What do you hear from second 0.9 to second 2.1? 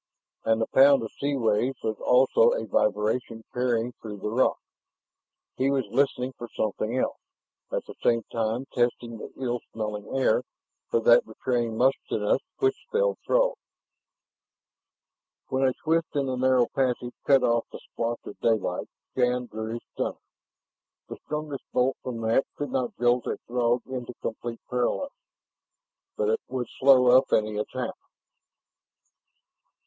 of sea waves was